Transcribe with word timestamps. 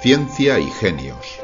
Ciencia 0.00 0.60
y 0.60 0.70
Genios. 0.70 1.40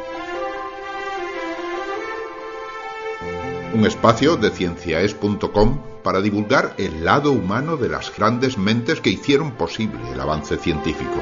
Un 3.74 3.84
espacio 3.84 4.36
de 4.36 4.52
cienciaes.com 4.52 5.80
para 6.04 6.20
divulgar 6.20 6.76
el 6.78 7.04
lado 7.04 7.32
humano 7.32 7.76
de 7.76 7.88
las 7.88 8.16
grandes 8.16 8.56
mentes 8.56 9.00
que 9.00 9.10
hicieron 9.10 9.56
posible 9.56 9.98
el 10.12 10.20
avance 10.20 10.56
científico. 10.56 11.20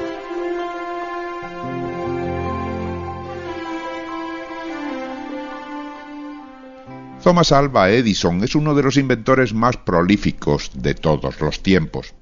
Thomas 7.23 7.51
Alva 7.51 7.89
Edison 7.89 8.43
es 8.43 8.53
uno 8.53 8.75
de 8.75 8.83
los 8.83 8.97
inventores 8.97 9.55
más 9.55 9.77
prolíficos 9.77 10.69
de 10.75 10.93
todos 10.93 11.41
los 11.41 11.63
tiempos. 11.63 12.13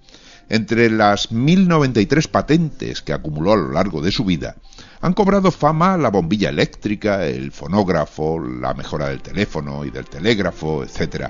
Entre 0.47 0.89
las 0.89 1.33
1093 1.33 2.29
patentes 2.29 3.01
que 3.01 3.11
acumuló 3.11 3.51
a 3.51 3.57
lo 3.57 3.71
largo 3.71 4.01
de 4.01 4.11
su 4.11 4.23
vida, 4.23 4.55
han 5.01 5.13
cobrado 5.13 5.51
fama 5.51 5.97
la 5.97 6.09
bombilla 6.09 6.49
eléctrica, 6.49 7.25
el 7.25 7.51
fonógrafo, 7.51 8.39
la 8.39 8.73
mejora 8.75 9.09
del 9.09 9.21
teléfono 9.21 9.83
y 9.83 9.89
del 9.89 10.05
telégrafo, 10.05 10.83
etc. 10.83 11.27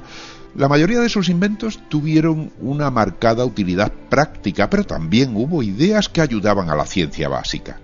La 0.56 0.68
mayoría 0.68 1.00
de 1.00 1.08
sus 1.08 1.30
inventos 1.30 1.80
tuvieron 1.88 2.52
una 2.60 2.92
marcada 2.92 3.46
utilidad 3.46 3.92
práctica, 4.10 4.70
pero 4.70 4.84
también 4.84 5.36
hubo 5.36 5.64
ideas 5.64 6.10
que 6.10 6.20
ayudaban 6.20 6.70
a 6.70 6.76
la 6.76 6.86
ciencia 6.86 7.30
básica. 7.30 7.80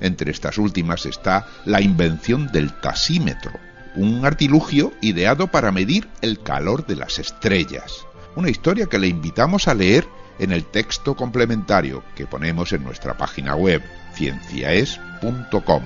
Entre 0.00 0.32
estas 0.32 0.58
últimas 0.58 1.06
está 1.06 1.46
la 1.64 1.80
invención 1.80 2.48
del 2.48 2.72
tasímetro, 2.80 3.52
un 3.94 4.24
artilugio 4.24 4.92
ideado 5.00 5.46
para 5.48 5.70
medir 5.70 6.08
el 6.22 6.42
calor 6.42 6.86
de 6.86 6.96
las 6.96 7.20
estrellas. 7.20 8.04
Una 8.34 8.50
historia 8.50 8.86
que 8.86 8.98
le 8.98 9.06
invitamos 9.06 9.68
a 9.68 9.74
leer 9.74 10.08
en 10.40 10.52
el 10.52 10.64
texto 10.64 11.14
complementario 11.14 12.02
que 12.16 12.26
ponemos 12.26 12.72
en 12.72 12.82
nuestra 12.82 13.16
página 13.16 13.54
web 13.54 13.82
cienciaes.com. 14.14 15.82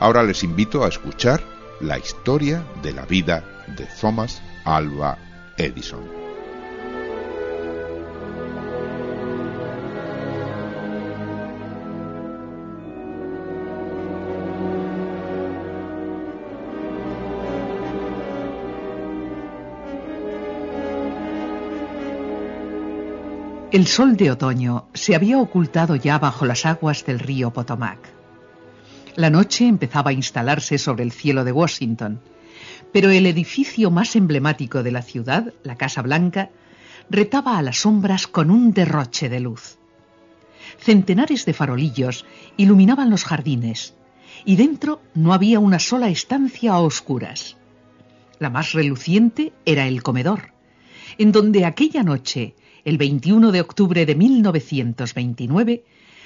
Ahora 0.00 0.22
les 0.22 0.42
invito 0.42 0.84
a 0.84 0.88
escuchar 0.88 1.42
la 1.80 1.98
historia 1.98 2.62
de 2.82 2.92
la 2.92 3.06
vida 3.06 3.44
de 3.76 3.86
Thomas 4.00 4.42
Alva 4.64 5.16
Edison. 5.56 6.27
El 23.70 23.86
sol 23.86 24.16
de 24.16 24.30
otoño 24.30 24.88
se 24.94 25.14
había 25.14 25.38
ocultado 25.38 25.94
ya 25.94 26.18
bajo 26.18 26.46
las 26.46 26.64
aguas 26.64 27.04
del 27.04 27.18
río 27.18 27.52
Potomac. 27.52 27.98
La 29.14 29.28
noche 29.28 29.66
empezaba 29.66 30.08
a 30.08 30.14
instalarse 30.14 30.78
sobre 30.78 31.04
el 31.04 31.12
cielo 31.12 31.44
de 31.44 31.52
Washington, 31.52 32.18
pero 32.94 33.10
el 33.10 33.26
edificio 33.26 33.90
más 33.90 34.16
emblemático 34.16 34.82
de 34.82 34.90
la 34.90 35.02
ciudad, 35.02 35.52
la 35.64 35.76
Casa 35.76 36.00
Blanca, 36.00 36.48
retaba 37.10 37.58
a 37.58 37.62
las 37.62 37.80
sombras 37.80 38.26
con 38.26 38.50
un 38.50 38.72
derroche 38.72 39.28
de 39.28 39.40
luz. 39.40 39.76
Centenares 40.78 41.44
de 41.44 41.52
farolillos 41.52 42.24
iluminaban 42.56 43.10
los 43.10 43.24
jardines, 43.24 43.94
y 44.46 44.56
dentro 44.56 45.02
no 45.12 45.34
había 45.34 45.60
una 45.60 45.78
sola 45.78 46.08
estancia 46.08 46.72
a 46.72 46.80
oscuras. 46.80 47.58
La 48.38 48.48
más 48.48 48.72
reluciente 48.72 49.52
era 49.66 49.86
el 49.86 50.02
comedor, 50.02 50.54
en 51.18 51.32
donde 51.32 51.66
aquella 51.66 52.02
noche 52.02 52.54
el 52.88 52.96
21 52.96 53.52
de 53.52 53.60
octubre 53.60 54.06
de 54.06 54.14
1929, 54.14 55.84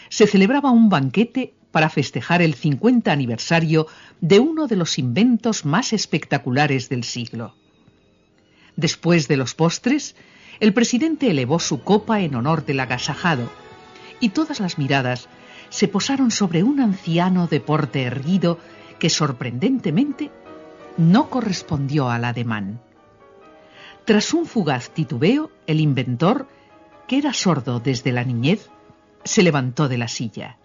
se 0.09 0.29
celebraba 0.29 0.71
un 0.71 0.89
banquete 0.89 1.55
para 1.73 1.91
festejar 1.91 2.41
el 2.41 2.55
50 2.55 3.11
aniversario 3.11 3.89
de 4.21 4.39
uno 4.39 4.69
de 4.69 4.77
los 4.77 4.97
inventos 4.97 5.65
más 5.65 5.93
espectaculares 5.93 6.89
del 6.89 7.03
siglo. 7.03 7.57
Después 8.77 9.27
de 9.27 9.39
los 9.39 9.57
postres, 9.57 10.15
el 10.61 10.73
presidente 10.73 11.29
elevó 11.33 11.59
su 11.59 11.83
copa 11.83 12.21
en 12.21 12.37
honor 12.37 12.65
del 12.65 12.79
agasajado, 12.79 13.51
y 14.21 14.29
todas 14.29 14.61
las 14.61 14.79
miradas 14.79 15.29
se 15.69 15.89
posaron 15.89 16.31
sobre 16.31 16.63
un 16.63 16.79
anciano 16.79 17.49
de 17.49 17.59
porte 17.59 18.03
erguido 18.03 18.61
que 19.01 19.11
sorprendentemente 19.11 20.31
no 20.97 21.29
correspondió 21.29 22.09
al 22.09 22.25
ademán. 22.25 22.79
Tras 24.05 24.35
un 24.35 24.47
fugaz 24.47 24.91
titubeo, 24.91 25.53
el 25.69 25.81
inventor, 25.81 26.49
que 27.13 27.19
era 27.19 27.35
sordo 27.35 27.79
desde 27.79 28.11
la 28.11 28.25
niñez, 28.25 28.71
se 29.23 29.43
levantó 29.43 29.87
de 29.87 29.99
la 29.99 30.09
silla. 30.09 30.57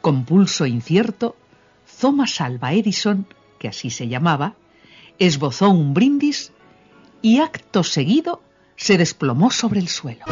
Con 0.00 0.24
pulso 0.24 0.66
incierto, 0.66 1.34
Thomas 2.00 2.40
Alva 2.40 2.74
Edison, 2.74 3.26
que 3.58 3.66
así 3.66 3.90
se 3.90 4.06
llamaba, 4.06 4.54
esbozó 5.18 5.68
un 5.70 5.94
brindis 5.94 6.52
y 7.22 7.40
acto 7.40 7.82
seguido 7.82 8.40
se 8.76 8.96
desplomó 8.96 9.50
sobre 9.50 9.80
el 9.80 9.88
suelo. 9.88 10.24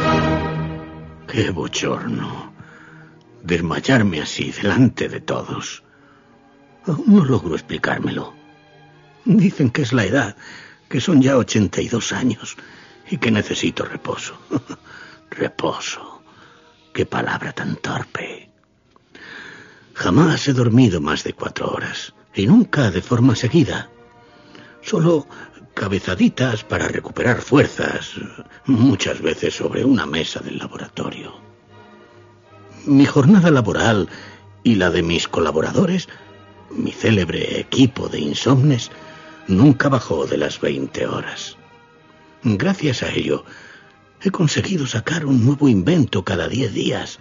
¡Qué 1.27 1.49
bochorno! 1.49 2.53
Desmayarme 3.43 4.21
así 4.21 4.53
delante 4.53 5.09
de 5.09 5.19
todos. 5.19 5.83
Aún 6.87 7.03
no 7.07 7.25
logro 7.25 7.55
explicármelo. 7.55 8.33
Dicen 9.25 9.71
que 9.71 9.81
es 9.81 9.91
la 9.91 10.05
edad, 10.05 10.37
que 10.87 11.01
son 11.01 11.21
ya 11.21 11.35
82 11.35 12.13
años 12.13 12.55
y 13.09 13.17
que 13.17 13.29
necesito 13.29 13.83
reposo. 13.83 14.39
reposo. 15.31 16.21
Qué 16.93 17.05
palabra 17.05 17.53
tan 17.53 17.77
torpe. 17.77 18.49
Jamás 19.93 20.47
he 20.47 20.53
dormido 20.53 21.01
más 21.01 21.23
de 21.23 21.33
cuatro 21.33 21.71
horas 21.71 22.13
y 22.33 22.45
nunca 22.45 22.91
de 22.91 23.01
forma 23.01 23.35
seguida. 23.35 23.89
Solo 24.81 25.27
cabezaditas 25.73 26.63
para 26.63 26.87
recuperar 26.87 27.41
fuerzas, 27.41 28.11
muchas 28.65 29.21
veces 29.21 29.55
sobre 29.55 29.85
una 29.85 30.05
mesa 30.05 30.39
del 30.41 30.57
laboratorio. 30.57 31.33
Mi 32.85 33.05
jornada 33.05 33.51
laboral 33.51 34.09
y 34.63 34.75
la 34.75 34.89
de 34.89 35.03
mis 35.03 35.27
colaboradores, 35.27 36.09
mi 36.71 36.91
célebre 36.91 37.59
equipo 37.59 38.09
de 38.09 38.19
insomnes, 38.19 38.91
nunca 39.47 39.87
bajó 39.87 40.25
de 40.25 40.37
las 40.37 40.59
20 40.59 41.07
horas. 41.07 41.57
Gracias 42.43 43.03
a 43.03 43.11
ello, 43.11 43.45
he 44.23 44.31
conseguido 44.31 44.85
sacar 44.85 45.25
un 45.25 45.43
nuevo 45.45 45.67
invento 45.67 46.23
cada 46.23 46.47
10 46.47 46.73
días. 46.73 47.19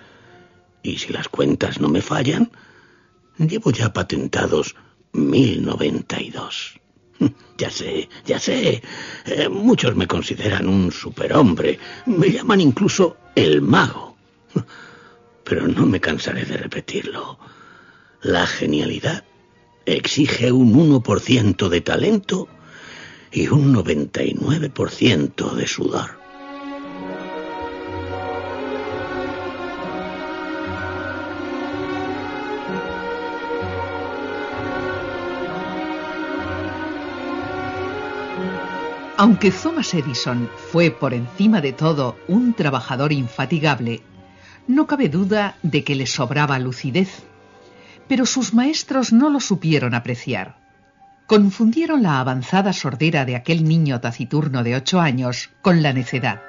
Y 0.83 0.99
si 0.99 1.13
las 1.13 1.29
cuentas 1.29 1.81
no 1.81 1.89
me 1.89 2.03
fallan, 2.03 2.51
llevo 3.39 3.71
ya 3.71 3.93
patentados 3.93 4.77
1092. 5.13 6.81
Ya 7.59 7.71
sé, 7.71 8.09
ya 8.25 8.39
sé. 8.39 8.83
Eh, 9.27 9.49
muchos 9.51 9.95
me 9.95 10.07
consideran 10.07 10.67
un 10.67 10.91
superhombre. 10.91 11.79
Me 12.07 12.31
llaman 12.31 12.61
incluso 12.63 13.19
el 13.35 13.61
mago. 13.61 14.17
Pero 15.45 15.69
no 15.69 15.85
me 15.85 16.01
cansaré 16.01 16.45
de 16.47 16.57
repetirlo. 16.57 17.39
La 18.23 18.47
genialidad 18.47 19.25
exige 19.85 20.53
un 20.53 20.73
1% 20.73 21.69
de 21.69 21.81
talento 21.83 22.49
y 23.33 23.49
un 23.49 23.75
99% 23.75 25.53
de 25.53 25.67
sudor. 25.67 26.20
Aunque 39.23 39.51
Thomas 39.51 39.93
Edison 39.93 40.49
fue 40.73 40.91
por 40.91 41.13
encima 41.13 41.61
de 41.61 41.75
todo 41.75 42.17
un 42.27 42.55
trabajador 42.55 43.13
infatigable, 43.13 44.01
no 44.67 44.87
cabe 44.87 45.11
duda 45.11 45.57
de 45.63 45.85
que 45.85 45.95
le 45.95 46.07
sobraba 46.07 46.59
lucidez 46.59 47.23
pero 48.11 48.27
sus 48.27 48.55
maestros 48.55 49.13
no 49.13 49.31
lo 49.31 49.39
supieron 49.39 49.95
apreciar. 49.95 50.57
Confundieron 51.29 52.03
la 52.03 52.19
avanzada 52.19 52.73
sordera 52.73 53.25
de 53.25 53.37
aquel 53.37 53.63
niño 53.63 54.01
taciturno 54.01 54.65
de 54.65 54.75
ocho 54.75 55.01
años 55.01 55.51
con 55.63 55.81
la 55.81 55.93
necedad, 55.93 56.43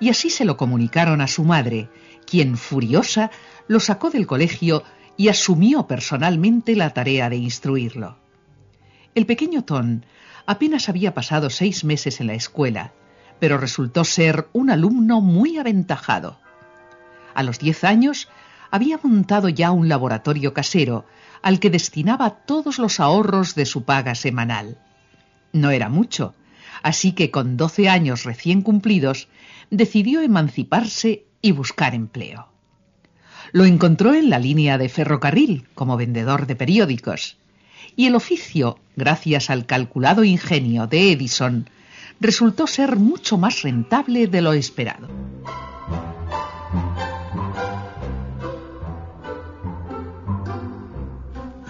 y 0.00 0.08
así 0.08 0.28
se 0.28 0.44
lo 0.44 0.56
comunicaron 0.56 1.20
a 1.20 1.28
su 1.28 1.44
madre, 1.44 1.88
quien, 2.26 2.56
furiosa, 2.56 3.30
lo 3.68 3.78
sacó 3.78 4.10
del 4.10 4.26
colegio 4.26 4.82
y 5.16 5.28
asumió 5.28 5.86
personalmente 5.86 6.74
la 6.74 6.90
tarea 6.90 7.30
de 7.30 7.36
instruirlo. 7.36 8.18
El 9.14 9.24
pequeño 9.24 9.62
Tom 9.62 10.00
apenas 10.48 10.88
había 10.88 11.12
pasado 11.12 11.50
seis 11.50 11.84
meses 11.84 12.22
en 12.22 12.26
la 12.26 12.32
escuela, 12.32 12.94
pero 13.38 13.58
resultó 13.58 14.02
ser 14.04 14.48
un 14.54 14.70
alumno 14.70 15.20
muy 15.20 15.58
aventajado. 15.58 16.38
A 17.34 17.42
los 17.42 17.58
diez 17.58 17.84
años 17.84 18.28
había 18.70 18.98
montado 19.02 19.50
ya 19.50 19.70
un 19.72 19.90
laboratorio 19.90 20.54
casero 20.54 21.04
al 21.42 21.60
que 21.60 21.68
destinaba 21.68 22.30
todos 22.30 22.78
los 22.78 22.98
ahorros 22.98 23.54
de 23.54 23.66
su 23.66 23.84
paga 23.84 24.14
semanal. 24.14 24.78
No 25.52 25.70
era 25.70 25.90
mucho, 25.90 26.34
así 26.82 27.12
que 27.12 27.30
con 27.30 27.58
doce 27.58 27.90
años 27.90 28.24
recién 28.24 28.62
cumplidos 28.62 29.28
decidió 29.70 30.22
emanciparse 30.22 31.26
y 31.42 31.52
buscar 31.52 31.94
empleo. 31.94 32.48
Lo 33.52 33.66
encontró 33.66 34.14
en 34.14 34.30
la 34.30 34.38
línea 34.38 34.78
de 34.78 34.88
ferrocarril 34.88 35.68
como 35.74 35.98
vendedor 35.98 36.46
de 36.46 36.56
periódicos. 36.56 37.36
Y 37.98 38.06
el 38.06 38.14
oficio, 38.14 38.78
gracias 38.94 39.50
al 39.50 39.66
calculado 39.66 40.22
ingenio 40.22 40.86
de 40.86 41.10
Edison, 41.10 41.68
resultó 42.20 42.68
ser 42.68 42.94
mucho 42.94 43.38
más 43.38 43.62
rentable 43.62 44.28
de 44.28 44.40
lo 44.40 44.52
esperado. 44.52 45.08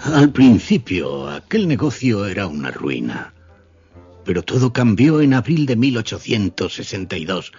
Al 0.03 0.29
principio, 0.31 1.27
aquel 1.27 1.67
negocio 1.67 2.27
era 2.27 2.45
una 2.45 2.69
ruina. 2.69 3.33
Pero 4.23 4.43
todo 4.43 4.71
cambió 4.71 5.21
en 5.21 5.33
abril 5.33 5.65
de 5.65 5.77
1862, 5.77 7.53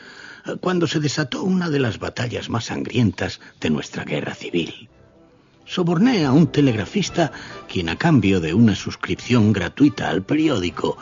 cuando 0.60 0.86
se 0.86 1.00
desató 1.00 1.42
una 1.42 1.70
de 1.70 1.80
las 1.80 1.98
batallas 1.98 2.48
más 2.48 2.66
sangrientas 2.66 3.40
de 3.60 3.70
nuestra 3.70 4.04
guerra 4.04 4.36
civil. 4.36 4.88
Soborné 5.64 6.24
a 6.24 6.32
un 6.32 6.46
telegrafista 6.48 7.32
quien 7.68 7.88
a 7.88 7.96
cambio 7.96 8.40
de 8.40 8.54
una 8.54 8.74
suscripción 8.74 9.52
gratuita 9.52 10.10
al 10.10 10.22
periódico 10.22 10.98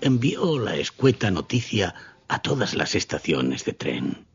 envió 0.00 0.58
la 0.58 0.76
escueta 0.76 1.30
noticia 1.30 1.94
a 2.28 2.40
todas 2.40 2.74
las 2.74 2.94
estaciones 2.94 3.64
de 3.64 3.72
tren. 3.72 4.26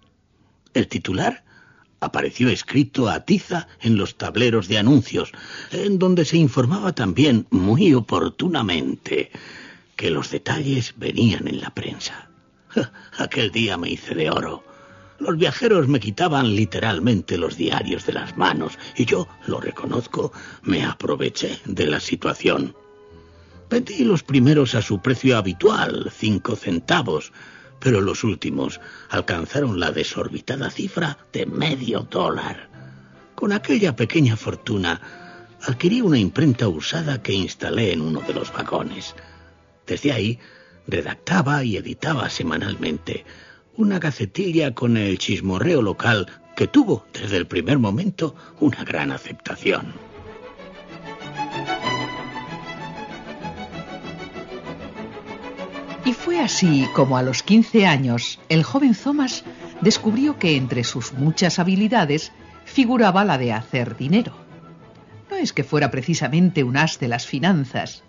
El 0.74 0.88
titular 0.88 1.44
apareció 2.00 2.50
escrito 2.50 3.10
a 3.10 3.26
tiza 3.26 3.68
en 3.82 3.98
los 3.98 4.18
tableros 4.18 4.68
de 4.68 4.78
anuncios, 4.78 5.32
en 5.72 6.00
donde 6.00 6.26
se 6.26 6.38
informaba 6.38 6.94
también 6.94 7.48
muy 7.50 7.94
oportunamente 7.94 9.32
que 9.96 10.10
los 10.10 10.32
detalles 10.32 10.94
venían 10.98 11.48
en 11.48 11.60
la 11.62 11.72
prensa. 11.72 12.30
Aquel 13.18 13.52
día 13.52 13.78
me 13.78 13.90
hice 13.90 14.16
de 14.16 14.30
oro. 14.30 14.64
Los 15.20 15.38
viajeros 15.38 15.88
me 15.88 16.00
quitaban 16.00 16.56
literalmente 16.56 17.38
los 17.38 17.58
diarios 17.58 18.06
de 18.06 18.14
las 18.14 18.38
manos 18.38 18.80
y 18.96 19.06
yo, 19.06 19.28
lo 19.48 19.60
reconozco, 19.60 20.32
me 20.64 20.86
aproveché 20.86 21.60
de 21.66 21.88
la 21.88 22.00
situación. 22.00 22.74
Vendí 23.70 24.04
los 24.06 24.24
primeros 24.24 24.76
a 24.76 24.82
su 24.82 25.02
precio 25.02 25.38
habitual, 25.38 26.10
cinco 26.16 26.56
centavos, 26.56 27.34
pero 27.80 28.02
los 28.02 28.24
últimos 28.24 28.80
alcanzaron 29.10 29.80
la 29.80 29.92
desorbitada 29.92 30.72
cifra 30.72 31.18
de 31.34 31.46
medio 31.46 32.02
dólar. 32.10 32.70
Con 33.36 33.52
aquella 33.52 33.96
pequeña 33.96 34.38
fortuna 34.38 35.02
adquirí 35.64 36.02
una 36.02 36.18
imprenta 36.18 36.68
usada 36.68 37.22
que 37.22 37.34
instalé 37.34 37.92
en 37.92 38.02
uno 38.02 38.22
de 38.22 38.34
los 38.34 38.52
vagones. 38.54 39.16
Desde 39.86 40.14
ahí 40.14 40.40
redactaba 40.88 41.64
y 41.64 41.78
editaba 41.78 42.30
semanalmente 42.30 43.26
una 43.80 43.98
gacetilla 43.98 44.76
con 44.76 44.98
el 44.98 45.18
chismorreo 45.18 45.82
local 45.82 46.28
que 46.54 46.68
tuvo 46.68 47.06
desde 47.14 47.38
el 47.38 47.48
primer 47.48 47.80
momento 47.80 48.36
una 48.60 48.84
gran 48.84 49.10
aceptación. 49.14 49.94
Y 56.04 56.12
fue 56.12 56.42
así 56.42 56.88
como 56.94 57.16
a 57.16 57.24
los 57.24 57.42
15 57.42 57.86
años 57.88 58.42
el 58.50 58.64
joven 58.64 58.94
Thomas 58.94 59.46
descubrió 59.80 60.38
que 60.38 60.58
entre 60.58 60.84
sus 60.84 61.14
muchas 61.14 61.58
habilidades 61.58 62.34
figuraba 62.66 63.24
la 63.24 63.38
de 63.38 63.54
hacer 63.54 63.96
dinero. 63.96 64.34
No 65.32 65.38
es 65.38 65.54
que 65.54 65.64
fuera 65.64 65.90
precisamente 65.90 66.66
un 66.66 66.76
as 66.76 67.00
de 67.00 67.08
las 67.08 67.26
finanzas. 67.26 68.04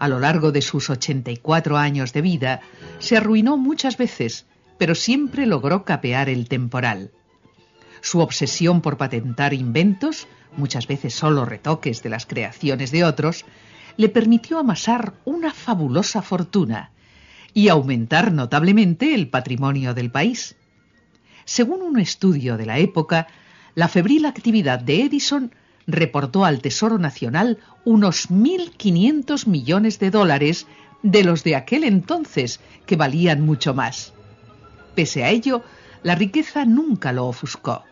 A 0.00 0.08
lo 0.08 0.18
largo 0.18 0.50
de 0.50 0.62
sus 0.62 0.90
84 0.90 1.76
años 1.76 2.12
de 2.12 2.22
vida 2.22 2.60
se 2.98 3.16
arruinó 3.16 3.56
muchas 3.56 3.98
veces, 3.98 4.46
pero 4.78 4.94
siempre 4.94 5.46
logró 5.46 5.84
capear 5.84 6.28
el 6.28 6.48
temporal. 6.48 7.10
Su 8.00 8.20
obsesión 8.20 8.82
por 8.82 8.96
patentar 8.96 9.54
inventos, 9.54 10.28
muchas 10.56 10.86
veces 10.86 11.14
solo 11.14 11.44
retoques 11.44 12.02
de 12.02 12.10
las 12.10 12.26
creaciones 12.26 12.90
de 12.90 13.04
otros, 13.04 13.44
le 13.96 14.08
permitió 14.08 14.58
amasar 14.58 15.14
una 15.24 15.52
fabulosa 15.52 16.22
fortuna 16.22 16.90
y 17.54 17.68
aumentar 17.68 18.32
notablemente 18.32 19.14
el 19.14 19.28
patrimonio 19.28 19.94
del 19.94 20.10
país. 20.10 20.56
Según 21.46 21.80
un 21.80 21.98
estudio 21.98 22.56
de 22.56 22.66
la 22.66 22.78
época, 22.78 23.28
la 23.74 23.88
febril 23.88 24.26
actividad 24.26 24.78
de 24.78 25.02
Edison 25.02 25.52
reportó 25.86 26.44
al 26.44 26.60
Tesoro 26.60 26.98
Nacional 26.98 27.58
unos 27.84 28.30
1.500 28.30 29.46
millones 29.46 29.98
de 29.98 30.10
dólares 30.10 30.66
de 31.02 31.22
los 31.22 31.44
de 31.44 31.56
aquel 31.56 31.84
entonces, 31.84 32.60
que 32.84 32.96
valían 32.96 33.42
mucho 33.42 33.74
más. 33.74 34.12
Pese 34.96 35.24
a 35.24 35.28
ello, 35.28 35.62
la 36.02 36.14
riqueza 36.14 36.64
nunca 36.64 37.12
lo 37.12 37.26
ofuscó. 37.26 37.84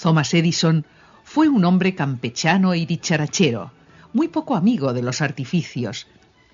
Thomas 0.00 0.32
Edison 0.32 0.86
fue 1.22 1.50
un 1.50 1.66
hombre 1.66 1.94
campechano 1.94 2.74
y 2.74 2.86
dicharachero, 2.86 3.72
muy 4.14 4.28
poco 4.28 4.56
amigo 4.56 4.94
de 4.94 5.02
los 5.02 5.20
artificios, 5.20 6.06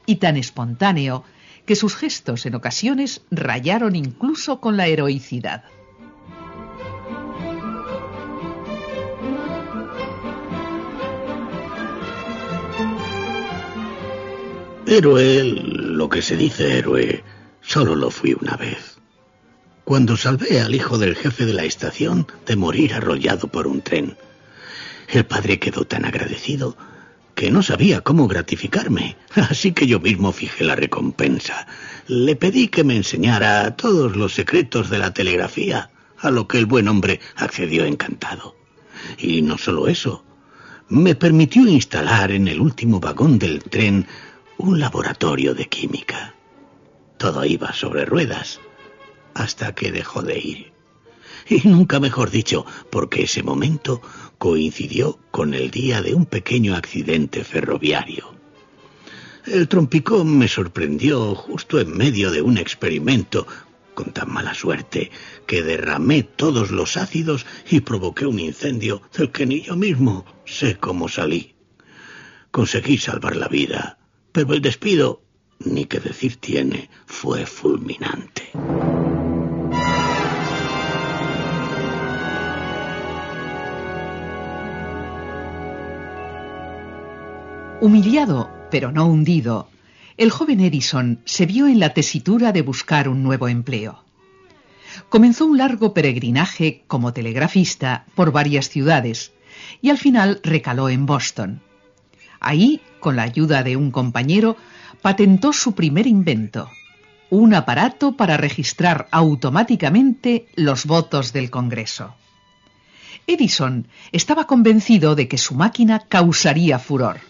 y 0.06 0.16
tan 0.16 0.36
espontáneo 0.36 1.24
que 1.66 1.76
sus 1.76 1.94
gestos 1.94 2.46
en 2.46 2.56
ocasiones 2.56 3.22
rayaron 3.30 3.94
incluso 3.94 4.60
con 4.60 4.76
la 4.76 4.88
heroicidad. 4.88 5.62
Héroe, 14.86 15.44
lo 15.44 16.08
que 16.08 16.22
se 16.22 16.36
dice 16.36 16.78
héroe, 16.78 17.22
solo 17.62 17.94
lo 17.94 18.10
fui 18.10 18.36
una 18.38 18.56
vez. 18.56 18.93
Cuando 19.84 20.16
salvé 20.16 20.60
al 20.60 20.74
hijo 20.74 20.96
del 20.96 21.14
jefe 21.14 21.44
de 21.44 21.52
la 21.52 21.64
estación 21.64 22.26
de 22.46 22.56
morir 22.56 22.94
arrollado 22.94 23.48
por 23.48 23.66
un 23.66 23.82
tren. 23.82 24.16
El 25.08 25.26
padre 25.26 25.58
quedó 25.58 25.84
tan 25.84 26.06
agradecido 26.06 26.74
que 27.34 27.50
no 27.50 27.62
sabía 27.62 28.00
cómo 28.00 28.26
gratificarme, 28.26 29.18
así 29.34 29.72
que 29.72 29.86
yo 29.86 30.00
mismo 30.00 30.32
fijé 30.32 30.64
la 30.64 30.74
recompensa. 30.74 31.66
Le 32.06 32.34
pedí 32.34 32.68
que 32.68 32.82
me 32.82 32.96
enseñara 32.96 33.76
todos 33.76 34.16
los 34.16 34.32
secretos 34.32 34.88
de 34.88 34.98
la 34.98 35.12
telegrafía, 35.12 35.90
a 36.16 36.30
lo 36.30 36.48
que 36.48 36.56
el 36.56 36.64
buen 36.64 36.88
hombre 36.88 37.20
accedió 37.36 37.84
encantado. 37.84 38.56
Y 39.18 39.42
no 39.42 39.58
solo 39.58 39.88
eso, 39.88 40.24
me 40.88 41.14
permitió 41.14 41.66
instalar 41.68 42.30
en 42.30 42.48
el 42.48 42.60
último 42.60 43.00
vagón 43.00 43.38
del 43.38 43.62
tren 43.62 44.06
un 44.56 44.80
laboratorio 44.80 45.54
de 45.54 45.66
química. 45.66 46.34
Todo 47.18 47.44
iba 47.44 47.74
sobre 47.74 48.06
ruedas, 48.06 48.60
hasta 49.34 49.74
que 49.74 49.92
dejó 49.92 50.22
de 50.22 50.38
ir. 50.38 50.72
Y 51.48 51.68
nunca 51.68 52.00
mejor 52.00 52.30
dicho, 52.30 52.64
porque 52.90 53.24
ese 53.24 53.42
momento 53.42 54.00
coincidió 54.38 55.18
con 55.30 55.54
el 55.54 55.70
día 55.70 56.00
de 56.00 56.14
un 56.14 56.26
pequeño 56.26 56.74
accidente 56.74 57.44
ferroviario. 57.44 58.34
El 59.46 59.68
trompicón 59.68 60.38
me 60.38 60.48
sorprendió 60.48 61.34
justo 61.34 61.78
en 61.78 61.94
medio 61.94 62.30
de 62.30 62.40
un 62.40 62.56
experimento 62.56 63.46
con 63.94 64.12
tan 64.12 64.32
mala 64.32 64.54
suerte 64.54 65.10
que 65.46 65.62
derramé 65.62 66.22
todos 66.22 66.70
los 66.70 66.96
ácidos 66.96 67.46
y 67.70 67.80
provoqué 67.80 68.26
un 68.26 68.40
incendio 68.40 69.02
del 69.16 69.30
que 69.30 69.46
ni 69.46 69.60
yo 69.60 69.76
mismo 69.76 70.24
sé 70.44 70.76
cómo 70.76 71.08
salí. 71.08 71.54
Conseguí 72.50 72.98
salvar 72.98 73.36
la 73.36 73.48
vida, 73.48 73.98
pero 74.32 74.54
el 74.54 74.62
despido, 74.62 75.22
ni 75.58 75.84
que 75.84 76.00
decir 76.00 76.36
tiene, 76.36 76.90
fue 77.06 77.46
fulminante. 77.46 78.50
Humillado, 87.84 88.50
pero 88.70 88.92
no 88.92 89.04
hundido, 89.04 89.68
el 90.16 90.30
joven 90.30 90.60
Edison 90.60 91.20
se 91.26 91.44
vio 91.44 91.66
en 91.66 91.80
la 91.80 91.92
tesitura 91.92 92.50
de 92.50 92.62
buscar 92.62 93.10
un 93.10 93.22
nuevo 93.22 93.46
empleo. 93.46 94.02
Comenzó 95.10 95.44
un 95.44 95.58
largo 95.58 95.92
peregrinaje 95.92 96.82
como 96.86 97.12
telegrafista 97.12 98.06
por 98.14 98.32
varias 98.32 98.70
ciudades 98.70 99.32
y 99.82 99.90
al 99.90 99.98
final 99.98 100.40
recaló 100.42 100.88
en 100.88 101.04
Boston. 101.04 101.60
Ahí, 102.40 102.80
con 103.00 103.16
la 103.16 103.24
ayuda 103.24 103.62
de 103.62 103.76
un 103.76 103.90
compañero, 103.90 104.56
patentó 105.02 105.52
su 105.52 105.74
primer 105.74 106.06
invento, 106.06 106.70
un 107.28 107.52
aparato 107.52 108.16
para 108.16 108.38
registrar 108.38 109.08
automáticamente 109.10 110.46
los 110.56 110.86
votos 110.86 111.34
del 111.34 111.50
Congreso. 111.50 112.14
Edison 113.26 113.88
estaba 114.10 114.46
convencido 114.46 115.14
de 115.14 115.28
que 115.28 115.36
su 115.36 115.54
máquina 115.54 115.98
causaría 116.08 116.78
furor 116.78 117.20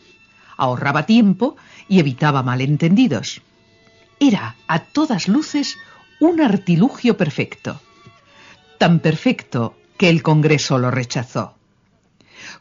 ahorraba 0.56 1.06
tiempo 1.06 1.56
y 1.88 2.00
evitaba 2.00 2.42
malentendidos. 2.42 3.42
Era, 4.20 4.56
a 4.66 4.80
todas 4.80 5.28
luces, 5.28 5.76
un 6.20 6.40
artilugio 6.40 7.16
perfecto. 7.16 7.80
Tan 8.78 9.00
perfecto 9.00 9.74
que 9.96 10.08
el 10.08 10.22
Congreso 10.22 10.78
lo 10.78 10.90
rechazó. 10.90 11.54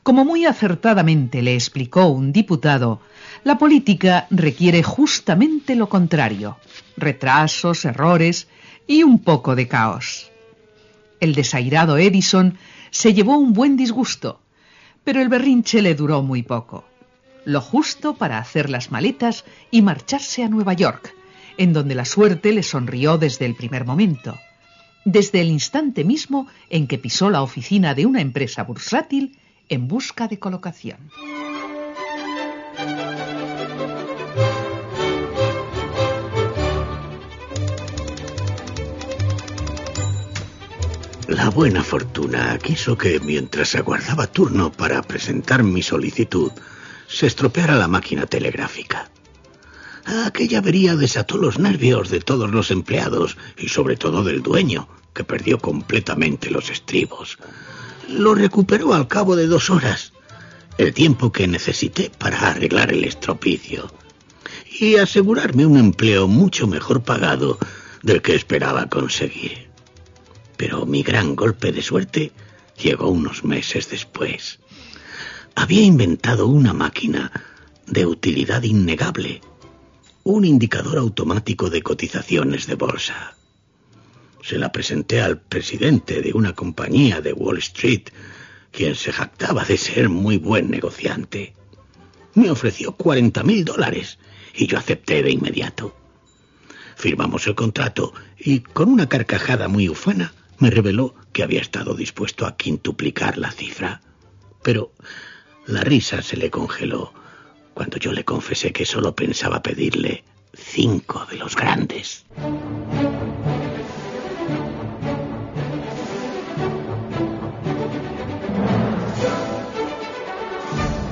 Como 0.01 0.25
muy 0.25 0.45
acertadamente 0.45 1.41
le 1.41 1.53
explicó 1.53 2.07
un 2.07 2.31
diputado, 2.31 3.01
la 3.43 3.57
política 3.57 4.27
requiere 4.29 4.83
justamente 4.83 5.75
lo 5.75 5.89
contrario, 5.89 6.57
retrasos, 6.97 7.85
errores 7.85 8.47
y 8.87 9.03
un 9.03 9.19
poco 9.19 9.55
de 9.55 9.67
caos. 9.67 10.31
El 11.19 11.35
desairado 11.35 11.97
Edison 11.97 12.57
se 12.91 13.13
llevó 13.13 13.37
un 13.37 13.53
buen 13.53 13.77
disgusto, 13.77 14.39
pero 15.03 15.21
el 15.21 15.29
berrinche 15.29 15.81
le 15.81 15.95
duró 15.95 16.21
muy 16.21 16.43
poco. 16.43 16.85
Lo 17.45 17.59
justo 17.61 18.15
para 18.15 18.37
hacer 18.37 18.69
las 18.69 18.91
maletas 18.91 19.43
y 19.69 19.81
marcharse 19.81 20.43
a 20.43 20.49
Nueva 20.49 20.73
York, 20.73 21.13
en 21.57 21.73
donde 21.73 21.95
la 21.95 22.05
suerte 22.05 22.53
le 22.53 22.63
sonrió 22.63 23.17
desde 23.17 23.45
el 23.45 23.55
primer 23.55 23.85
momento, 23.85 24.39
desde 25.05 25.41
el 25.41 25.49
instante 25.49 26.03
mismo 26.03 26.47
en 26.69 26.87
que 26.87 26.97
pisó 26.97 27.29
la 27.29 27.41
oficina 27.41 27.93
de 27.95 28.05
una 28.05 28.21
empresa 28.21 28.63
bursátil 28.63 29.37
en 29.67 29.87
busca 29.87 30.27
de 30.27 30.39
colocación. 30.39 30.97
La 41.27 41.49
buena 41.49 41.83
fortuna 41.83 42.57
quiso 42.61 42.97
que 42.97 43.19
mientras 43.19 43.75
aguardaba 43.75 44.27
turno 44.27 44.71
para 44.71 45.01
presentar 45.01 45.63
mi 45.63 45.81
solicitud, 45.81 46.51
se 47.13 47.27
estropeara 47.27 47.75
la 47.75 47.87
máquina 47.87 48.25
telegráfica. 48.25 49.11
Aquella 50.25 50.57
avería 50.57 50.95
desató 50.95 51.37
los 51.37 51.59
nervios 51.59 52.09
de 52.09 52.19
todos 52.19 52.49
los 52.49 52.71
empleados 52.71 53.37
y 53.55 53.69
sobre 53.69 53.95
todo 53.97 54.23
del 54.23 54.41
dueño, 54.41 54.87
que 55.13 55.23
perdió 55.23 55.59
completamente 55.59 56.49
los 56.49 56.71
estribos. 56.71 57.37
Lo 58.09 58.33
recuperó 58.33 58.95
al 58.95 59.07
cabo 59.07 59.35
de 59.35 59.45
dos 59.45 59.69
horas, 59.69 60.13
el 60.79 60.91
tiempo 60.91 61.31
que 61.31 61.47
necesité 61.47 62.11
para 62.17 62.49
arreglar 62.49 62.91
el 62.91 63.03
estropicio 63.03 63.93
y 64.79 64.95
asegurarme 64.95 65.67
un 65.67 65.77
empleo 65.77 66.27
mucho 66.27 66.65
mejor 66.65 67.03
pagado 67.03 67.59
del 68.01 68.23
que 68.23 68.33
esperaba 68.33 68.89
conseguir. 68.89 69.69
Pero 70.57 70.87
mi 70.87 71.03
gran 71.03 71.35
golpe 71.35 71.71
de 71.71 71.83
suerte 71.83 72.31
llegó 72.75 73.09
unos 73.09 73.43
meses 73.43 73.91
después. 73.91 74.59
Había 75.55 75.83
inventado 75.83 76.47
una 76.47 76.73
máquina 76.73 77.31
de 77.85 78.05
utilidad 78.05 78.63
innegable, 78.63 79.41
un 80.23 80.45
indicador 80.45 80.97
automático 80.97 81.69
de 81.69 81.81
cotizaciones 81.81 82.65
de 82.67 82.75
bolsa. 82.75 83.35
Se 84.41 84.57
la 84.57 84.71
presenté 84.71 85.21
al 85.21 85.39
presidente 85.39 86.21
de 86.21 86.33
una 86.33 86.53
compañía 86.53 87.21
de 87.21 87.33
Wall 87.33 87.59
Street, 87.59 88.09
quien 88.71 88.95
se 88.95 89.13
jactaba 89.13 89.63
de 89.63 89.77
ser 89.77 90.09
muy 90.09 90.37
buen 90.37 90.69
negociante. 90.69 91.53
Me 92.33 92.49
ofreció 92.49 92.93
40 92.93 93.43
mil 93.43 93.63
dólares 93.63 94.17
y 94.55 94.67
yo 94.67 94.77
acepté 94.77 95.21
de 95.21 95.31
inmediato. 95.31 95.95
Firmamos 96.95 97.45
el 97.47 97.55
contrato 97.55 98.13
y 98.37 98.61
con 98.61 98.89
una 98.89 99.07
carcajada 99.07 99.67
muy 99.67 99.87
ufana 99.87 100.33
me 100.57 100.71
reveló 100.71 101.15
que 101.31 101.43
había 101.43 101.61
estado 101.61 101.93
dispuesto 101.93 102.45
a 102.45 102.57
quintuplicar 102.57 103.37
la 103.37 103.51
cifra. 103.51 104.01
Pero 104.63 104.93
la 105.67 105.81
risa 105.81 106.21
se 106.21 106.37
le 106.37 106.49
congeló 106.49 107.13
cuando 107.73 107.97
yo 107.97 108.11
le 108.11 108.23
confesé 108.23 108.71
que 108.71 108.85
solo 108.85 109.15
pensaba 109.15 109.61
pedirle 109.61 110.23
cinco 110.53 111.25
de 111.29 111.37
los 111.37 111.55
grandes. 111.55 112.25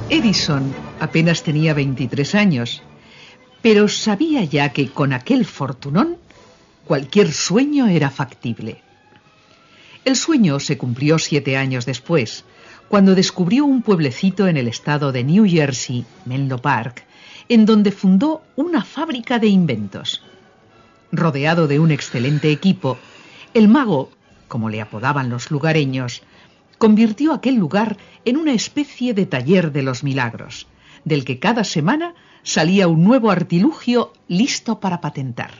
Edison 0.09 0.73
apenas 0.99 1.41
tenía 1.41 1.73
23 1.73 2.35
años, 2.35 2.83
pero 3.61 3.87
sabía 3.87 4.43
ya 4.43 4.73
que 4.73 4.89
con 4.89 5.13
aquel 5.13 5.45
fortunón 5.45 6.17
cualquier 6.85 7.31
sueño 7.31 7.87
era 7.87 8.09
factible. 8.11 8.81
El 10.03 10.15
sueño 10.15 10.59
se 10.59 10.77
cumplió 10.77 11.17
siete 11.17 11.57
años 11.57 11.85
después, 11.85 12.43
cuando 12.91 13.15
descubrió 13.15 13.63
un 13.63 13.83
pueblecito 13.83 14.49
en 14.49 14.57
el 14.57 14.67
estado 14.67 15.13
de 15.13 15.23
New 15.23 15.45
Jersey, 15.47 16.03
Menlo 16.25 16.57
Park, 16.57 17.05
en 17.47 17.65
donde 17.65 17.89
fundó 17.89 18.41
una 18.57 18.83
fábrica 18.83 19.39
de 19.39 19.47
inventos. 19.47 20.21
Rodeado 21.09 21.69
de 21.69 21.79
un 21.79 21.91
excelente 21.91 22.51
equipo, 22.51 22.97
el 23.53 23.69
mago, 23.69 24.09
como 24.49 24.69
le 24.69 24.81
apodaban 24.81 25.29
los 25.29 25.51
lugareños, 25.51 26.21
convirtió 26.77 27.31
aquel 27.31 27.55
lugar 27.55 27.95
en 28.25 28.35
una 28.35 28.51
especie 28.51 29.13
de 29.13 29.25
taller 29.25 29.71
de 29.71 29.83
los 29.83 30.03
milagros, 30.03 30.67
del 31.05 31.23
que 31.23 31.39
cada 31.39 31.63
semana 31.63 32.13
salía 32.43 32.89
un 32.89 33.05
nuevo 33.05 33.31
artilugio 33.31 34.11
listo 34.27 34.81
para 34.81 34.99
patentar. 34.99 35.51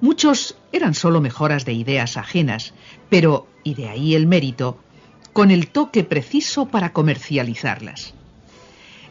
Muchos 0.00 0.56
eran 0.72 0.94
solo 0.94 1.20
mejoras 1.20 1.66
de 1.66 1.74
ideas 1.74 2.16
ajenas, 2.16 2.72
pero, 3.10 3.46
y 3.62 3.74
de 3.74 3.90
ahí 3.90 4.14
el 4.14 4.26
mérito, 4.26 4.78
con 5.34 5.50
el 5.50 5.66
toque 5.66 6.04
preciso 6.04 6.66
para 6.66 6.92
comercializarlas. 6.92 8.14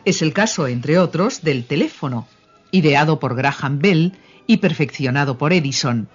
Es 0.05 0.21
el 0.21 0.33
caso, 0.33 0.67
entre 0.67 0.97
otros, 0.97 1.41
del 1.41 1.65
teléfono, 1.65 2.27
ideado 2.71 3.19
por 3.19 3.35
Graham 3.35 3.79
Bell 3.79 4.13
y 4.47 4.57
perfeccionado 4.57 5.37
por 5.37 5.53
Edison, 5.53 6.07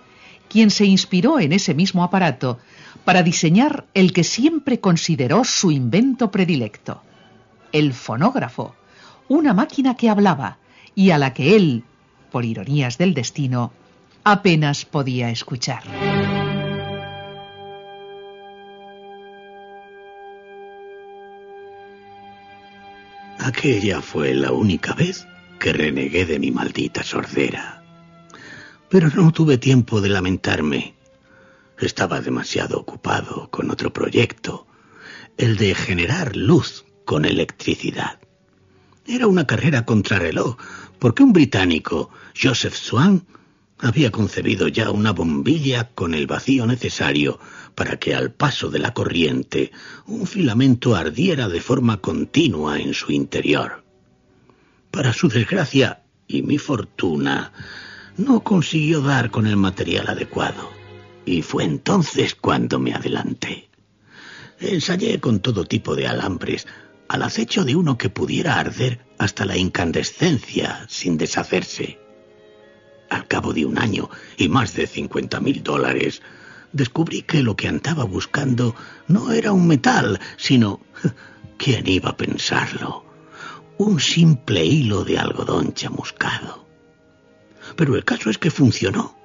quien 0.48 0.70
se 0.70 0.86
inspiró 0.86 1.38
en 1.40 1.52
ese 1.52 1.74
mismo 1.74 2.02
aparato 2.02 2.58
para 3.04 3.22
diseñar 3.22 3.84
el 3.92 4.14
que 4.14 4.24
siempre 4.24 4.80
consideró 4.80 5.44
su 5.44 5.70
invento 5.70 6.30
predilecto, 6.30 7.02
el 7.72 7.92
fonógrafo, 7.92 8.74
una 9.28 9.52
máquina 9.52 9.94
que 9.94 10.08
hablaba 10.08 10.56
y 10.94 11.10
a 11.10 11.18
la 11.18 11.34
que 11.34 11.54
él, 11.54 11.84
por 12.32 12.46
ironías 12.46 12.96
del 12.96 13.12
destino, 13.12 13.72
apenas 14.24 14.86
podía 14.86 15.28
escuchar. 15.28 15.82
Aquella 23.48 24.02
fue 24.02 24.34
la 24.34 24.52
única 24.52 24.92
vez 24.92 25.26
que 25.58 25.72
renegué 25.72 26.26
de 26.26 26.38
mi 26.38 26.50
maldita 26.50 27.02
sordera. 27.02 27.82
Pero 28.90 29.08
no 29.08 29.32
tuve 29.32 29.56
tiempo 29.56 30.02
de 30.02 30.10
lamentarme. 30.10 30.94
Estaba 31.78 32.20
demasiado 32.20 32.78
ocupado 32.78 33.48
con 33.50 33.70
otro 33.70 33.90
proyecto, 33.90 34.66
el 35.38 35.56
de 35.56 35.74
generar 35.74 36.36
luz 36.36 36.84
con 37.06 37.24
electricidad. 37.24 38.20
Era 39.06 39.26
una 39.26 39.46
carrera 39.46 39.86
contrarreloj, 39.86 40.58
porque 40.98 41.22
un 41.22 41.32
británico, 41.32 42.10
Joseph 42.38 42.74
Swan, 42.74 43.26
había 43.80 44.10
concebido 44.10 44.68
ya 44.68 44.90
una 44.90 45.12
bombilla 45.12 45.90
con 45.90 46.14
el 46.14 46.26
vacío 46.26 46.66
necesario 46.66 47.38
para 47.74 47.98
que 47.98 48.14
al 48.14 48.32
paso 48.32 48.70
de 48.70 48.80
la 48.80 48.92
corriente 48.92 49.70
un 50.06 50.26
filamento 50.26 50.96
ardiera 50.96 51.48
de 51.48 51.60
forma 51.60 52.00
continua 52.00 52.78
en 52.80 52.92
su 52.92 53.12
interior. 53.12 53.84
Para 54.90 55.12
su 55.12 55.28
desgracia 55.28 56.02
y 56.26 56.42
mi 56.42 56.58
fortuna, 56.58 57.52
no 58.16 58.42
consiguió 58.42 59.00
dar 59.00 59.30
con 59.30 59.46
el 59.46 59.56
material 59.56 60.08
adecuado, 60.08 60.70
y 61.24 61.42
fue 61.42 61.64
entonces 61.64 62.34
cuando 62.34 62.80
me 62.80 62.94
adelanté. 62.94 63.68
Ensayé 64.58 65.20
con 65.20 65.38
todo 65.38 65.64
tipo 65.64 65.94
de 65.94 66.08
alambres, 66.08 66.66
al 67.08 67.22
acecho 67.22 67.64
de 67.64 67.76
uno 67.76 67.96
que 67.96 68.10
pudiera 68.10 68.58
arder 68.58 69.06
hasta 69.18 69.44
la 69.44 69.56
incandescencia 69.56 70.84
sin 70.88 71.16
deshacerse. 71.16 72.07
Al 73.10 73.26
cabo 73.26 73.52
de 73.52 73.64
un 73.64 73.78
año 73.78 74.10
y 74.36 74.48
más 74.48 74.74
de 74.74 74.86
cincuenta 74.86 75.40
mil 75.40 75.62
dólares, 75.62 76.22
descubrí 76.72 77.22
que 77.22 77.42
lo 77.42 77.56
que 77.56 77.68
andaba 77.68 78.04
buscando 78.04 78.74
no 79.06 79.32
era 79.32 79.52
un 79.52 79.66
metal, 79.66 80.20
sino... 80.36 80.80
¿Quién 81.58 81.88
iba 81.88 82.10
a 82.10 82.16
pensarlo? 82.16 83.04
Un 83.78 83.98
simple 83.98 84.64
hilo 84.64 85.04
de 85.04 85.18
algodón 85.18 85.74
chamuscado. 85.74 86.64
Pero 87.74 87.96
el 87.96 88.04
caso 88.04 88.30
es 88.30 88.38
que 88.38 88.52
funcionó, 88.52 89.18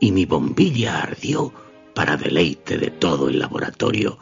y 0.00 0.10
mi 0.10 0.24
bombilla 0.24 1.02
ardió 1.02 1.52
para 1.94 2.16
deleite 2.16 2.78
de 2.78 2.90
todo 2.90 3.28
el 3.28 3.38
laboratorio 3.38 4.18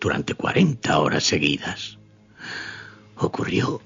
durante 0.00 0.34
cuarenta 0.34 0.98
horas 0.98 1.24
seguidas. 1.24 1.98
Ocurrió 3.16 3.82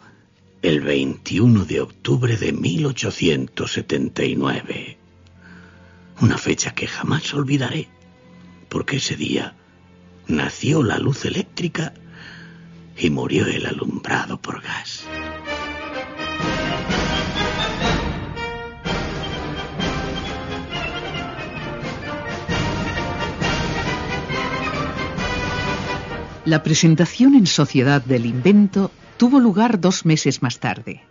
el 0.69 0.81
21 0.83 1.65
de 1.65 1.81
octubre 1.81 2.37
de 2.37 2.53
1879. 2.53 4.99
Una 6.21 6.37
fecha 6.37 6.75
que 6.75 6.87
jamás 6.87 7.33
olvidaré, 7.33 7.89
porque 8.69 8.97
ese 8.97 9.17
día 9.17 9.57
nació 10.27 10.83
la 10.83 10.99
luz 10.99 11.25
eléctrica 11.25 11.95
y 12.99 13.09
murió 13.09 13.47
el 13.47 13.65
alumbrado 13.65 14.43
por 14.43 14.61
gas. 14.61 15.05
La 26.45 26.63
presentación 26.63 27.37
en 27.37 27.47
sociedad 27.47 28.05
del 28.05 28.27
invento 28.27 28.91
tuvo 29.19 29.41
lugar 29.41 29.81
dos 29.81 30.07
meses 30.07 30.43
más 30.43 30.61
tarde. 30.61 31.03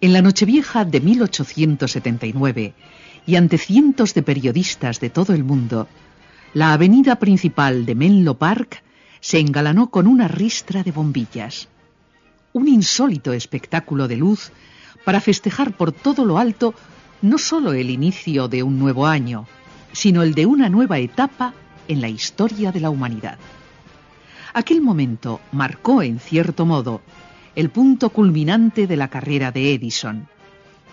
En 0.00 0.12
la 0.12 0.22
Nochevieja 0.22 0.84
de 0.84 1.00
1879, 1.00 2.74
y 3.26 3.36
ante 3.36 3.58
cientos 3.58 4.12
de 4.12 4.22
periodistas 4.22 4.98
de 4.98 5.08
todo 5.08 5.32
el 5.32 5.44
mundo, 5.44 5.88
La 6.52 6.72
avenida 6.72 7.14
principal 7.14 7.86
de 7.86 7.94
Menlo 7.94 8.34
Park 8.34 8.82
se 9.20 9.38
engalanó 9.38 9.88
con 9.88 10.08
una 10.08 10.26
ristra 10.26 10.82
de 10.82 10.90
bombillas. 10.90 11.68
Un 12.52 12.66
insólito 12.66 13.32
espectáculo 13.32 14.08
de 14.08 14.16
luz 14.16 14.50
para 15.04 15.20
festejar 15.20 15.76
por 15.76 15.92
todo 15.92 16.24
lo 16.24 16.38
alto 16.38 16.74
no 17.22 17.38
solo 17.38 17.72
el 17.72 17.88
inicio 17.88 18.48
de 18.48 18.64
un 18.64 18.80
nuevo 18.80 19.06
año, 19.06 19.46
sino 19.92 20.22
el 20.22 20.34
de 20.34 20.46
una 20.46 20.68
nueva 20.68 20.98
etapa 20.98 21.54
en 21.86 22.00
la 22.00 22.08
historia 22.08 22.72
de 22.72 22.80
la 22.80 22.90
humanidad. 22.90 23.38
Aquel 24.52 24.80
momento 24.80 25.40
marcó, 25.52 26.02
en 26.02 26.18
cierto 26.18 26.66
modo, 26.66 27.00
el 27.54 27.70
punto 27.70 28.10
culminante 28.10 28.86
de 28.86 28.96
la 28.96 29.08
carrera 29.08 29.52
de 29.52 29.74
Edison, 29.74 30.28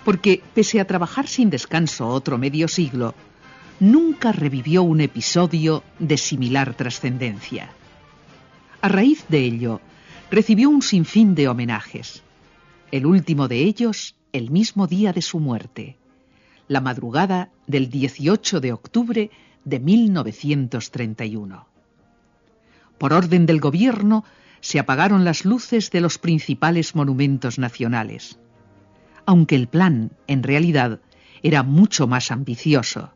porque, 0.05 0.41
pese 0.53 0.79
a 0.79 0.85
trabajar 0.85 1.27
sin 1.27 1.49
descanso 1.49 2.07
otro 2.07 2.37
medio 2.37 2.67
siglo, 2.67 3.13
nunca 3.79 4.31
revivió 4.31 4.83
un 4.83 5.01
episodio 5.01 5.83
de 5.99 6.17
similar 6.17 6.75
trascendencia. 6.75 7.69
A 8.81 8.87
raíz 8.89 9.25
de 9.27 9.39
ello, 9.39 9.81
recibió 10.29 10.69
un 10.69 10.81
sinfín 10.81 11.35
de 11.35 11.47
homenajes, 11.47 12.23
el 12.91 13.05
último 13.05 13.47
de 13.47 13.63
ellos 13.63 14.15
el 14.33 14.51
mismo 14.51 14.87
día 14.87 15.13
de 15.13 15.21
su 15.21 15.39
muerte, 15.39 15.97
la 16.67 16.81
madrugada 16.81 17.49
del 17.65 17.89
18 17.89 18.59
de 18.59 18.73
octubre 18.73 19.31
de 19.65 19.79
1931. 19.79 21.76
Por 22.97 23.13
orden 23.13 23.45
del 23.45 23.59
gobierno, 23.59 24.23
se 24.61 24.79
apagaron 24.79 25.23
las 25.23 25.45
luces 25.45 25.91
de 25.91 26.01
los 26.01 26.17
principales 26.17 26.95
monumentos 26.95 27.59
nacionales, 27.59 28.39
aunque 29.25 29.55
el 29.55 29.67
plan, 29.67 30.11
en 30.27 30.43
realidad, 30.43 30.99
era 31.43 31.63
mucho 31.63 32.07
más 32.07 32.31
ambicioso. 32.31 33.11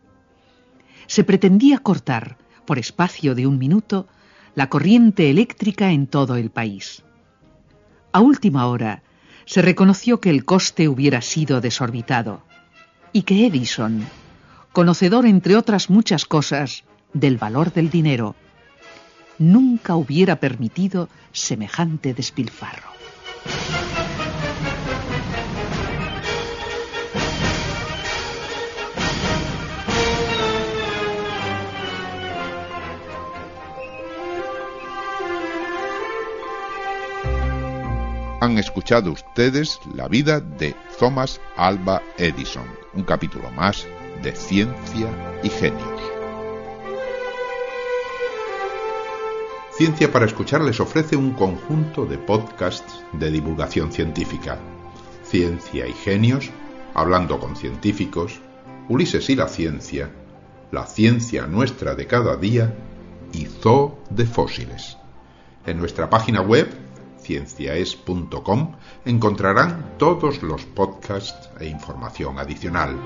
Se 1.08 1.24
pretendía 1.24 1.80
cortar, 1.80 2.38
por 2.66 2.78
espacio 2.78 3.36
de 3.36 3.48
un 3.48 3.58
minuto, 3.58 4.08
la 4.56 4.70
corriente 4.70 5.30
eléctrica 5.30 5.92
en 5.92 6.08
todo 6.08 6.36
el 6.36 6.52
país. 6.52 7.04
A 8.12 8.20
última 8.20 8.68
hora, 8.68 9.04
se 9.46 9.62
reconoció 9.62 10.20
que 10.20 10.30
el 10.30 10.46
coste 10.46 10.88
hubiera 10.88 11.22
sido 11.22 11.62
desorbitado 11.62 12.44
y 13.14 13.24
que 13.24 13.48
Edison, 13.48 14.06
conocedor 14.72 15.26
entre 15.26 15.56
otras 15.56 15.90
muchas 15.90 16.26
cosas 16.26 16.84
del 17.14 17.38
valor 17.38 17.74
del 17.74 17.90
dinero, 17.90 18.36
nunca 19.42 19.96
hubiera 19.96 20.38
permitido 20.38 21.10
semejante 21.34 22.14
despilfarro. 22.14 22.92
Han 38.42 38.58
escuchado 38.58 39.12
ustedes 39.12 39.80
la 39.96 40.08
vida 40.08 40.40
de 40.40 40.76
Thomas 41.00 41.40
Alba 41.58 42.02
Edison, 42.18 42.66
un 42.94 43.04
capítulo 43.04 43.52
más 43.52 43.88
de 44.24 44.36
Ciencia 44.36 45.10
y 45.44 45.50
Genios. 45.50 46.21
Ciencia 49.74 50.12
para 50.12 50.26
Escuchar 50.26 50.62
les 50.62 50.80
ofrece 50.82 51.16
un 51.16 51.32
conjunto 51.32 52.06
de 52.06 52.18
podcasts 52.18 53.04
de 53.14 53.32
divulgación 53.32 53.92
científica. 53.92 54.60
Ciencia 55.24 55.88
y 55.88 55.94
Genios, 55.94 56.52
hablando 56.94 57.40
con 57.40 57.56
científicos, 57.56 58.42
Ulises 58.90 59.30
y 59.30 59.36
la 59.36 59.48
ciencia, 59.48 60.12
la 60.72 60.86
ciencia 60.86 61.48
nuestra 61.48 61.96
de 61.96 62.06
cada 62.06 62.36
día 62.36 62.76
y 63.32 63.46
Zoo 63.46 63.98
de 64.10 64.26
fósiles. 64.26 64.98
En 65.66 65.80
nuestra 65.80 66.10
página 66.10 66.42
web 66.42 66.68
cienciaes.com 67.22 68.76
encontrarán 69.06 69.94
todos 69.98 70.44
los 70.44 70.66
podcasts 70.66 71.50
e 71.60 71.68
información 71.68 72.40
adicional. 72.40 72.98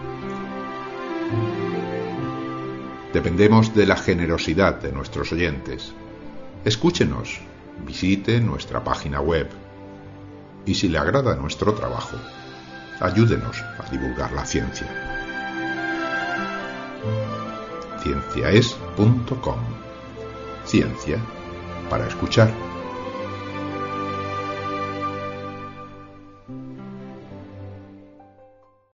Dependemos 3.13 3.73
de 3.75 3.85
la 3.85 3.97
generosidad 3.97 4.81
de 4.81 4.91
nuestros 4.91 5.31
oyentes. 5.31 5.93
Escúchenos, 6.65 7.41
visite 7.85 8.41
nuestra 8.41 8.83
página 8.83 9.21
web 9.21 9.47
y 10.65 10.73
si 10.73 10.89
le 10.89 10.97
agrada 10.97 11.35
nuestro 11.35 11.75
trabajo, 11.75 12.17
ayúdenos 12.99 13.61
a 13.61 13.87
divulgar 13.91 14.31
la 14.31 14.47
ciencia. 14.47 14.87
cienciaes.com 18.01 19.59
Ciencia 20.65 21.19
para 21.87 22.07
escuchar. 22.07 22.74